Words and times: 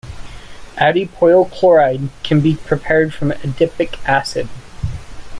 Adipoyl 0.79 1.51
chloride 1.51 2.09
can 2.23 2.39
be 2.41 2.55
prepared 2.55 3.13
from 3.13 3.29
adipic 3.33 3.99
acid. 4.09 4.49